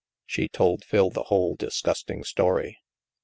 [0.25, 2.79] She told Phil the whole disgusting story.